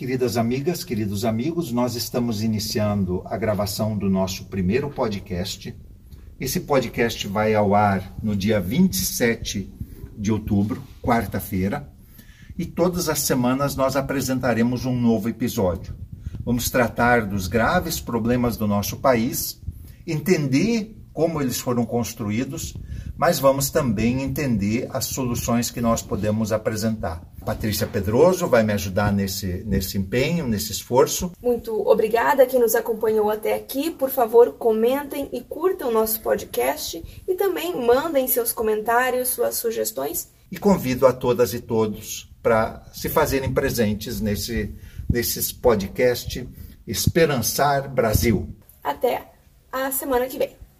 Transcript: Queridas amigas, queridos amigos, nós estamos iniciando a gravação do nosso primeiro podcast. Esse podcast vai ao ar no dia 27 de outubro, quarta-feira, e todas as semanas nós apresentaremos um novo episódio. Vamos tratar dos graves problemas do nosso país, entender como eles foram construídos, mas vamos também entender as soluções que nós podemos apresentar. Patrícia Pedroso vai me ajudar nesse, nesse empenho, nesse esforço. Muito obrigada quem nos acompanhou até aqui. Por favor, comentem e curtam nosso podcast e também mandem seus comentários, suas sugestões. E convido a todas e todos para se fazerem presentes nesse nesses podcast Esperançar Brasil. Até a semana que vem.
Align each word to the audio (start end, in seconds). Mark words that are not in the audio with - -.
Queridas 0.00 0.38
amigas, 0.38 0.82
queridos 0.82 1.26
amigos, 1.26 1.70
nós 1.72 1.94
estamos 1.94 2.42
iniciando 2.42 3.22
a 3.26 3.36
gravação 3.36 3.98
do 3.98 4.08
nosso 4.08 4.46
primeiro 4.46 4.88
podcast. 4.88 5.76
Esse 6.40 6.60
podcast 6.60 7.28
vai 7.28 7.54
ao 7.54 7.74
ar 7.74 8.16
no 8.22 8.34
dia 8.34 8.58
27 8.58 9.70
de 10.16 10.32
outubro, 10.32 10.82
quarta-feira, 11.02 11.86
e 12.56 12.64
todas 12.64 13.10
as 13.10 13.18
semanas 13.18 13.76
nós 13.76 13.94
apresentaremos 13.94 14.86
um 14.86 14.98
novo 14.98 15.28
episódio. 15.28 15.94
Vamos 16.46 16.70
tratar 16.70 17.26
dos 17.26 17.46
graves 17.46 18.00
problemas 18.00 18.56
do 18.56 18.66
nosso 18.66 18.96
país, 18.96 19.60
entender 20.06 20.96
como 21.12 21.40
eles 21.40 21.58
foram 21.58 21.84
construídos, 21.84 22.74
mas 23.16 23.38
vamos 23.38 23.70
também 23.70 24.22
entender 24.22 24.88
as 24.92 25.06
soluções 25.06 25.70
que 25.70 25.80
nós 25.80 26.02
podemos 26.02 26.52
apresentar. 26.52 27.22
Patrícia 27.44 27.86
Pedroso 27.86 28.46
vai 28.46 28.62
me 28.62 28.72
ajudar 28.72 29.12
nesse, 29.12 29.64
nesse 29.66 29.98
empenho, 29.98 30.46
nesse 30.46 30.72
esforço. 30.72 31.32
Muito 31.42 31.74
obrigada 31.88 32.46
quem 32.46 32.60
nos 32.60 32.74
acompanhou 32.74 33.30
até 33.30 33.54
aqui. 33.54 33.90
Por 33.90 34.10
favor, 34.10 34.52
comentem 34.52 35.28
e 35.32 35.40
curtam 35.40 35.90
nosso 35.90 36.20
podcast 36.20 37.02
e 37.26 37.34
também 37.34 37.84
mandem 37.84 38.28
seus 38.28 38.52
comentários, 38.52 39.28
suas 39.28 39.56
sugestões. 39.56 40.28
E 40.52 40.58
convido 40.58 41.06
a 41.06 41.12
todas 41.12 41.54
e 41.54 41.60
todos 41.60 42.30
para 42.42 42.82
se 42.92 43.08
fazerem 43.08 43.52
presentes 43.52 44.20
nesse 44.20 44.74
nesses 45.10 45.52
podcast 45.52 46.48
Esperançar 46.86 47.88
Brasil. 47.88 48.48
Até 48.82 49.32
a 49.72 49.90
semana 49.90 50.26
que 50.26 50.38
vem. 50.38 50.60